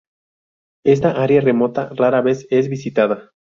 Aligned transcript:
Esta 0.83 1.21
área 1.21 1.41
remota 1.41 1.89
rara 1.95 2.21
vez 2.21 2.47
es 2.49 2.69
visitada. 2.69 3.33